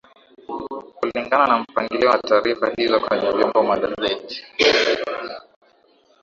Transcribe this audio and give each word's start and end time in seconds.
Kulingana 0.97 1.47
na 1.47 1.57
mpangilio 1.59 2.09
wa 2.09 2.17
taarifa 2.17 2.69
hizo 2.69 2.99
kwenye 2.99 3.31
vyombo 3.31 3.63
magazeti 3.63 4.43